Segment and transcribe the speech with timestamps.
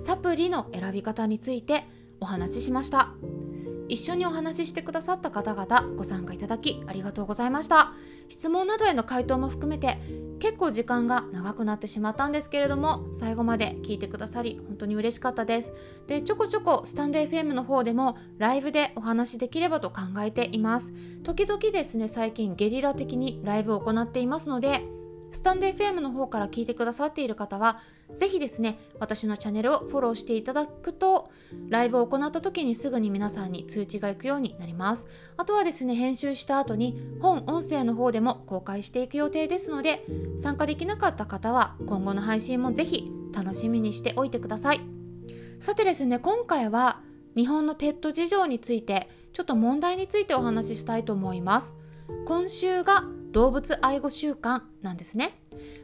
[0.00, 1.84] サプリの選び方について
[2.20, 3.10] お話ししました。
[3.88, 7.92] 一緒にお話ししてくださった方々ご参加いただきありがとうございました。
[8.28, 9.98] 質問などへの回答も含めて
[10.38, 15.74] 結構時間が長くなってしまったんですけれども最後まで聞いてくださり本当に嬉しかったです。
[16.06, 20.94] でちょこちょこスタンド FM の方でもライブでお話しできればと考えています。
[21.24, 24.82] 時々ですね最近ゲリラ的にライブを行っていますので
[25.32, 27.80] スタンド FM の方から聞いてくださっている方は
[28.14, 31.30] ぜひですね、私のチャンネルをフォローしていただくと、
[31.68, 35.06] ライブを行った時にすぐに皆さんに通知が行くようになります。
[35.36, 40.04] あとはですね、編集した後に本音声の方でも公開していく予定ですので、
[40.36, 44.80] 参加できなかった方は今後の配信もぜひ楽しみにしておいてください。
[45.60, 47.00] さてですね、今回は
[47.36, 51.76] 日本のペット事情について、ちょっと問題についてお話ししたいと思います。
[52.26, 55.39] 今週が動物愛護週間なんですね。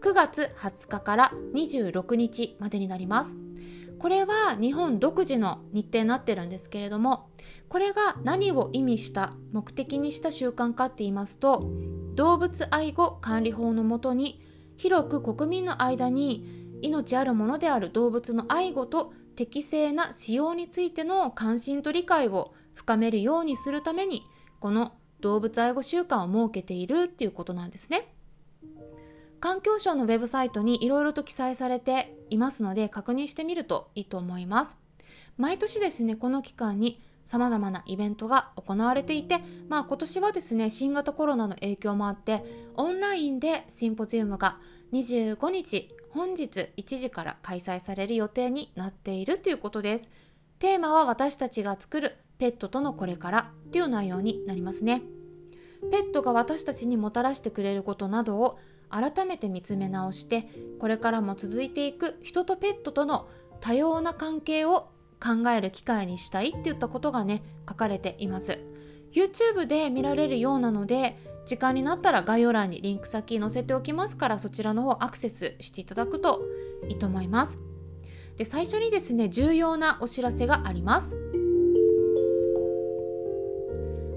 [0.00, 3.36] 9月20日から26日までになります。
[3.98, 7.30] これは日本独自の日程になってるんですけれども
[7.68, 11.68] これが何を意味した目的にした習慣かって言いますと
[12.14, 14.40] 動物愛護管理法のもとに
[14.76, 24.22] 広く国民の間に命あるものである動物の愛護と適正な使用についての関心と理解を深めるようにするために
[24.60, 28.14] この動物愛護週間を設けているっていうことなんですね。
[29.58, 34.78] 環境省のウェブサイトにいろいろと記載されていますので確認してみるといいと思います。
[35.36, 42.44] 毎年ですね、この期間に様々なイベントが行われていて、まあ今年はですね、新型コロナの影響もあって、
[42.76, 44.60] オンラインでシンポジウムが
[44.92, 50.12] 25日、本日1時から開催される予定になっているということです。
[50.60, 55.02] テーマは私たちが作るペットとのこれからっていう内容になりますね。
[55.90, 63.28] ペットが私たちにもたらしてくれることなどを改めて見つめ直してこれからも続いていく人とペットとの
[63.60, 64.88] 多様な関係を
[65.20, 68.60] 考える機会にしたいって言ったことがね書かれています。
[69.12, 76.42] YouTube で見られるようなので時間になったら概要欄にリンク先載せておきますからそちらの方アクセスしていただくと
[76.88, 77.58] いいと思います。
[78.36, 81.16] で最初にですね重要なお知らせがあります。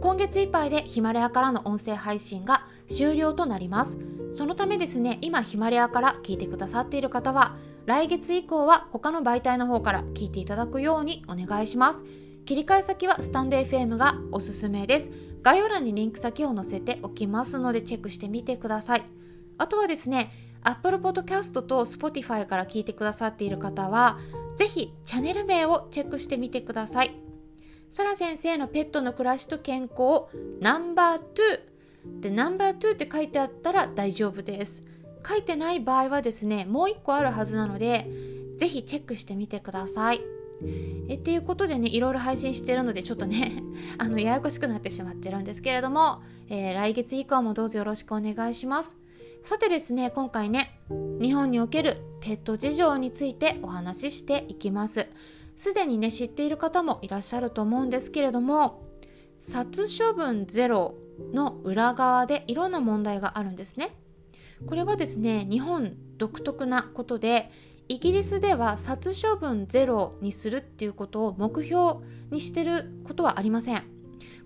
[0.00, 3.98] 今月いっぱいでヒマラヤからの音声配信が終了となります。
[4.36, 12.04] そのためですね今ヒマラヤから聞いてくださっている方は来月以降は他の媒体の方から聞いていただくようにお願いします。
[12.44, 15.10] 切り替え先はスタンド FM がおすすめです。
[15.40, 19.04] 概要欄にリンク先を載せておきますのでチェックしてみてください。
[19.56, 20.30] あとはですね
[20.62, 24.18] Apple Podcast と Spotify から聞いてくださっている方は
[24.56, 27.16] ぜひチャンネル名をチェックしてみてください。
[27.88, 30.26] サラ先生のペットの暮らしと健康
[30.60, 31.75] ナンバー2
[32.20, 34.82] でナンバー2って書いてあったら大丈夫です。
[35.26, 38.08] 書いてない場合はですねもう1個あるはずなので
[38.58, 40.20] 是非チェックしてみてください。
[41.08, 43.62] えっていうことでねいろいろ配信してるのでちょっとね
[43.98, 48.96] あのややこしくなってしまってるんですけれども、えー、来月以降もどうぞよろしくお願いします。
[49.42, 50.80] さてですね今回ね
[51.20, 55.06] 日本におけるペット事情についてお話ししていきます。
[55.56, 58.85] すでにね知っている方もいらっしゃると思うんですけれども
[59.38, 60.96] 殺処分ゼロ
[61.32, 63.96] の裏側でいろんな問題があるんですね。
[64.66, 67.50] これはですね日本独特なことで
[67.88, 73.84] イギリスでは殺処分ゼロにするっていうことを目標にしてることはありません。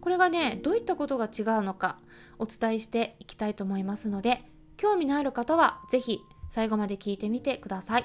[0.00, 1.98] これがねどういったことが違うのか
[2.38, 4.42] お伝えしていきたいと思いますので
[4.76, 8.04] 興味のある方は是非最後まで聞いてみてください。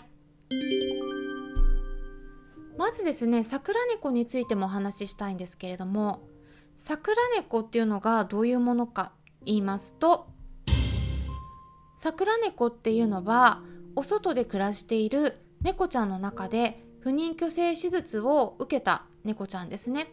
[2.78, 6.28] まずですね桜猫についてもお話ししたいんですけれども
[6.76, 9.12] 桜猫っていうのがどういうものか
[9.46, 10.28] 言いますと
[11.94, 13.62] 桜猫っていうのは
[13.96, 20.08] お外で暮らしている猫ちゃんの中で不妊去勢手術を受けた猫ちゃんですね。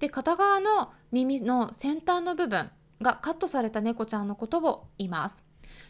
[0.00, 2.70] で片側の耳の先端の部分
[3.00, 5.44] がカットされた猫ちゃんのことを言います。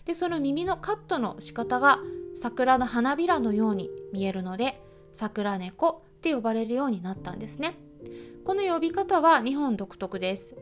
[0.05, 2.01] でその耳のカットの仕方が
[2.35, 4.83] 桜の花びらのように見えるので
[5.13, 7.88] 桜猫って呼ばれるようになったんですね。
[8.49, 10.57] この呼び方は日本独特です。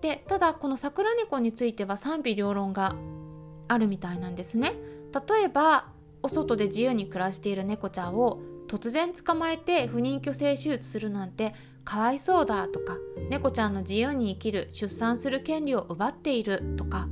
[0.00, 2.96] でただこの桜猫については賛否両論が
[3.68, 4.72] あるみたいなんですね。
[5.28, 5.88] 例えば
[6.22, 11.54] お外で自由に暮らしている猫ちゃんを突然捕まえて不妊去勢手術するなんて
[11.84, 12.96] かわいそうだとか
[13.28, 17.06] 猫ちゃんの自由に生きる出産する権利を奪っているとか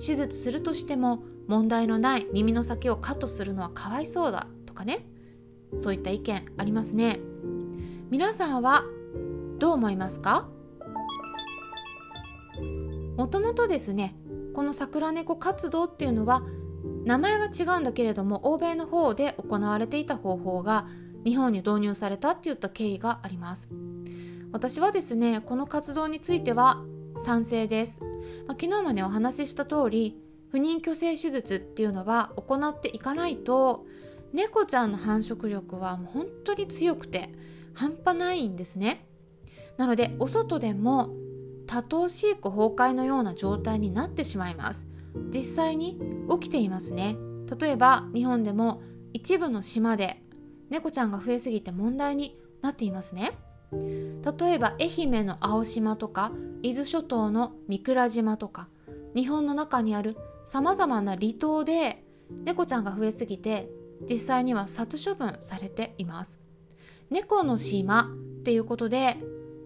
[0.00, 5.06] 手術するとしても問題のない耳の先をカットするのはかわいそうだとかね
[5.76, 7.20] そういった意見ありますね
[8.10, 8.82] 皆さんは
[9.62, 10.48] どう思いますか？
[13.16, 14.16] もともとですね
[14.54, 16.42] この桜猫活動っていうのは
[17.04, 20.88] 名前は違うんだけれども欧米の方で行われていた方法が
[21.24, 23.68] 日本に導入されたっていった経緯があります。
[24.50, 26.82] 私はですねこの活動については
[27.16, 28.00] 賛成です、
[28.48, 30.18] まあ、昨日もねお話しした通り
[30.50, 33.86] 不妊去勢手術っていうのは行っていかないと
[34.32, 37.30] 猫ちゃんの繁殖力はもう本当に強くて
[37.74, 39.06] 半端ないんですね。
[39.76, 41.14] なのでお外でも
[41.66, 44.86] 多頭飼育崩壊のような状態になってしまいます。
[45.34, 47.16] 実際に起きていますね。
[47.58, 48.82] 例えば日本でも
[49.12, 50.22] 一部の島で
[50.70, 53.32] 猫ちゃんが増えすぎて問題になっていますね。
[53.72, 56.32] 例えば愛媛の青島とか
[56.62, 58.68] 伊豆諸島の三倉島とか
[59.14, 62.04] 日本の中にあるさまざまな離島で
[62.44, 63.70] 猫ちゃんが増えすぎて
[64.08, 66.38] 実際には殺処分されています。
[67.10, 68.10] 猫の島
[68.40, 69.18] っていうことで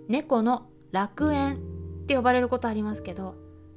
[0.08, 3.34] 猫の楽園って呼ばれることありますけど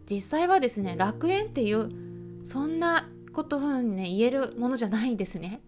[0.10, 1.90] 実際はですね楽園っていう
[2.44, 5.62] そんなことふうにね言えるものじゃないんですね。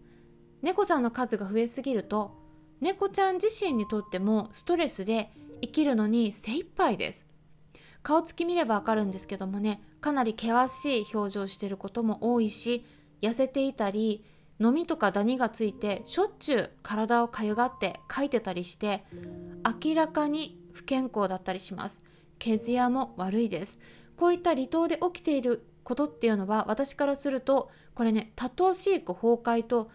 [0.61, 2.37] 猫ちゃんの数が増えすぎると
[2.81, 5.31] 猫ちゃん自身にとってもストレスで
[5.61, 7.25] 生きるのに精一杯です。
[8.03, 12.85] 顔つき見ればわかるんですけどもねかなり険しい表情してることも多いし
[13.21, 14.25] 痩せていたり
[14.61, 19.03] のみとかダニがついてしょっちゅう体をかゆがってかいてたりして
[19.83, 21.99] 明らかに不健康だったりします。
[22.37, 23.79] 毛艶も悪いです。
[24.15, 29.89] こういった離島で起きていることっていうのは私からするとこれね多頭飼育崩壊と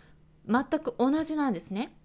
[0.48, 1.96] 全く同じなんですね。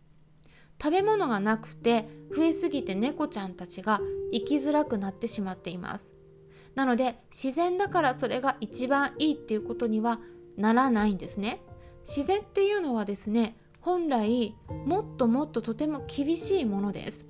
[0.81, 3.99] 食べ物がなくて増えすぎて猫ちゃんたちが
[4.31, 6.11] 生きづらくなってしまっています。
[6.75, 10.19] なので自然だからそれが一番いいっていうことには
[10.57, 11.61] ならないんですね。
[12.03, 14.56] 自然っていうのはですね本来
[14.86, 17.27] もっともっととても厳しいものです。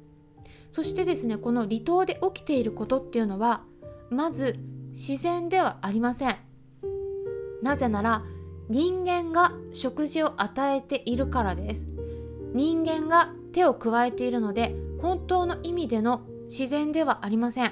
[0.69, 3.63] そしてですねこの離島で起きていることっていうのは
[4.09, 4.57] まず
[4.91, 6.35] 自然ではありません。
[7.61, 8.23] なぜなら
[8.69, 11.89] 人間が食事を与えているからです。
[12.53, 17.71] 人間が手を加えているので本当の意味での自然ではありません。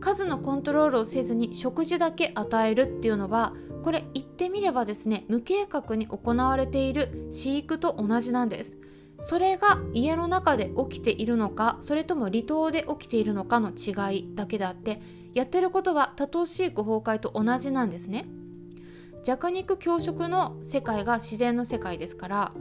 [0.00, 8.78] 数のコントロールをせずに食事だけ与えるっていうのはこれ言ってみればですね無計画に行われている飼育と同じなんです。
[9.20, 15.00] それが家の中で起きているのかそれとも離島で起きているのかの違いだけであって
[15.34, 18.26] やってることは多頭飼育崩壊と同じなんですね。
[19.22, 22.52] 弱肉強食の世界が自然の世界ですから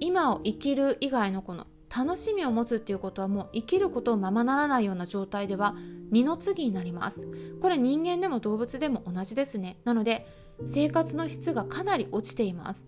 [0.00, 5.76] 今を生きる以外のこの楽しみを持つっていうことはもう生きることをままならないような状態では
[6.10, 7.28] 二の次になります。
[7.60, 9.78] これ人間でも動物でも同じですね。
[9.84, 10.26] なので
[10.66, 12.84] 生活の質がかなり落ちています。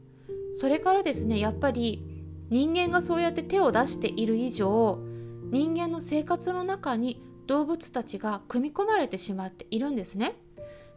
[0.55, 2.03] それからですねやっぱり
[2.51, 4.99] 人間がそうやって手を出している以上
[5.51, 10.35] 人間の生活の中に動物たちが組み込まれてしまっているんですね。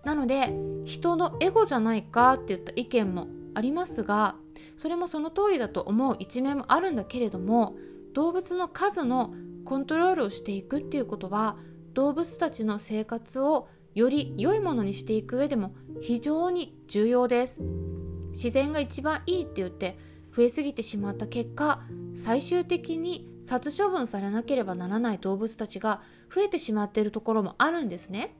[0.03, 0.53] なので
[0.85, 4.35] 人のエゴじゃないかって言った意見もありますが
[4.77, 7.75] それもその通りだと思う一面もあるんだけれども
[8.19, 9.33] 動物の数の
[9.63, 11.55] コントロールをしていくっていうことは
[11.93, 17.61] 動物たちの生活をより良いものにしていく上でも非常に重要です
[18.31, 19.97] 自然が一番いいって言って
[20.35, 21.79] 増えすぎてしまった結果
[22.13, 28.35] 最終的に殺処分されなければならない動物たちが増えてしまっているところもあるんですね。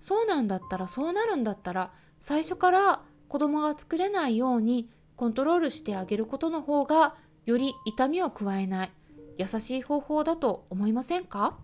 [0.00, 7.14] そうなんだったらそうなるんだったら最初から子供が作れないようにコントロールしてあげることの方が
[7.44, 8.90] より痛みを加えない
[9.38, 11.58] 優しい方法だと思いませんか？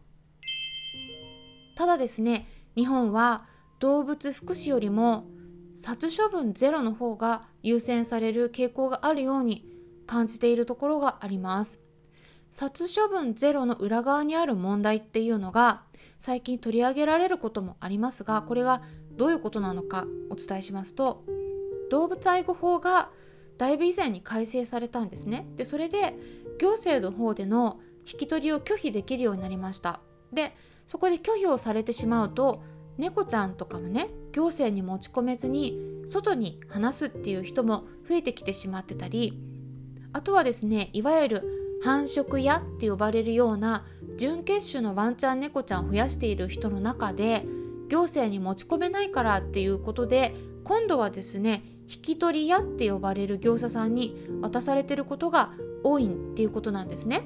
[1.76, 3.44] ただですね日本は
[3.80, 5.26] 動物福祉よりも
[5.74, 9.68] 殺処分ゼロの方が優先される傾向があるように
[10.06, 11.80] 感じているところがあります。
[12.50, 15.82] 殺処分ゼロの裏側にある問題っていうのが
[16.20, 21.24] 最近取り上げられることもありますがこれがどういうことなのかお伝えしますと
[21.90, 23.10] 動物愛護法が
[23.58, 25.48] だいぶ以前に改正されたんですね。
[25.56, 26.16] でそれで
[26.58, 30.00] 行政の方での引き取りを拒否できるようになりました。
[30.32, 30.56] で
[30.86, 32.62] そこで拒否をされてしまうと
[32.98, 39.38] 猫ちゃんとかもね行政に持ち込めずに外に放すっていう人も増えてきてしまってたり
[40.12, 43.84] あとはですねいわゆる繁殖屋って呼ばれるような
[44.16, 47.44] 準血種のワンちゃん猫ちゃんを増やしている人の中で
[47.88, 55.52] 行政に持ち込めないからっていうことで今度はですね引き取り屋って呼ばれる業者さんに渡されてることが
[55.84, 57.22] 多いっていうことなんですね。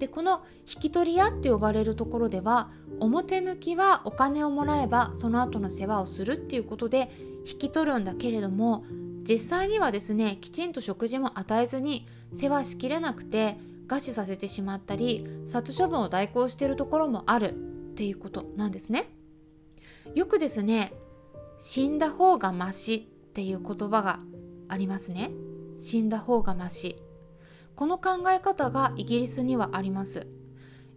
[0.00, 7.10] でこの引き取り屋って呼ばれるところでは表向きはお金をもらえばその後の世話をするっていうことで
[7.46, 8.84] 引き取るんだけれども
[9.22, 19.10] 実際にはですねきちんと食事も与えずに世話しきれなくて餓死させてしまったり殺処分を代行しているところもあるっていうことなんですね。
[20.14, 20.92] よくですね
[21.58, 24.18] 死んだ方がマシっていう言葉が
[24.68, 25.30] ありますね。
[25.78, 26.96] 死んだ方がマシ。
[27.80, 30.26] この考え方がイギリスにはあります。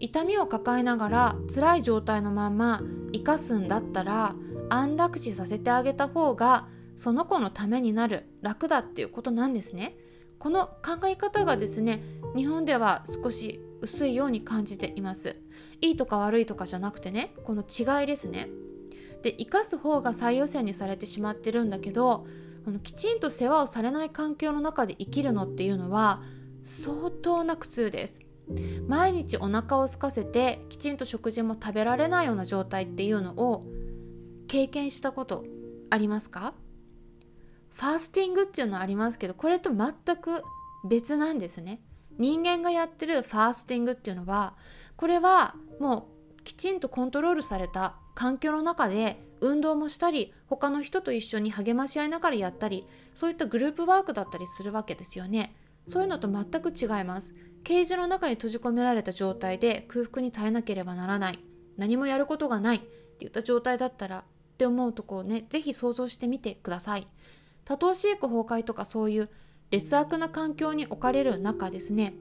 [0.02, 2.82] 痛みを抱えながら辛い状態のまま
[3.14, 4.36] 生かすんだったら
[4.68, 9.96] 安楽死させてあげた方がその子のためになる楽だっていうことなんですね。
[10.40, 12.04] この考え方がですね
[12.36, 15.38] 日本では少し薄いように感じています。
[15.80, 18.50] いいとか悪いとかじゃなくてねこの違いですね。
[19.22, 22.28] で生かす方が最優先にされてしまってるんだけど
[22.66, 26.22] このきちんと世話をされない環境の中で生きるのっていうのは
[26.64, 28.22] 相当な苦痛です。
[28.88, 33.64] 毎日お腹を空かせてきちんと食事も食べられないような状態っていうのを
[34.48, 35.46] 経験したこと
[35.90, 36.54] ありますか？
[37.72, 40.44] ファースティングっていうのはありますけどこれと全く
[40.88, 41.82] 別なんですね。
[42.18, 44.56] 人間がやってるファースティングっていうのは
[44.96, 55.56] これはもうきちんとコントロールされた環境の中で運動もしたり他の人と一緒に励まし合いながらやったりそういったグループワークだったりするわけですよね。
[55.86, 57.34] そういうのと全く違います。
[57.64, 61.40] ケージの中に閉じ込められた状態で空腹に耐えなければならない。
[61.78, 62.78] 何もやることがない。
[62.78, 62.82] っ
[63.18, 64.24] ていった状態だったらっ
[64.58, 67.08] て思うとこをね是非想像してみてください。
[67.66, 69.30] 多頭飼育崩壊とかそういう
[69.72, 72.14] 劣悪な環境に置かれる中ですね。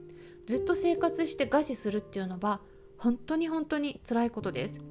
[0.45, 2.61] ずっと生活して餓死するっていうのは
[2.97, 4.81] 本当に本当に辛いことです。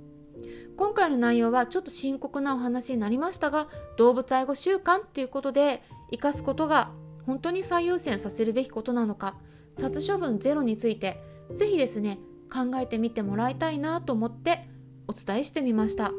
[0.76, 6.90] 今回の内容はちょっと深刻なお話になりましたが動物愛護習慣っていうことで生かすことが
[7.26, 9.36] 本当に最優先させるべきことなのか
[9.74, 11.22] 殺処分ゼロについて
[11.54, 12.18] 是非ですね
[12.52, 14.68] 考えてみてもらいたいなと思って
[15.08, 16.12] お伝えしてみました。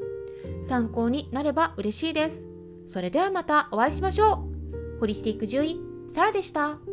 [0.61, 2.47] 参考になれば嬉しいです。
[2.85, 4.45] それではまたお会いしましょ
[4.97, 4.99] う。
[4.99, 5.79] ホリスティック獣医
[6.09, 6.92] サラでした。